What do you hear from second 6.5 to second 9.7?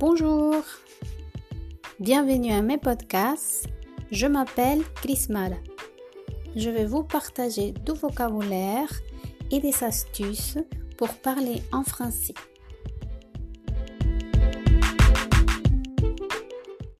Je vais vous partager du vocabulaire et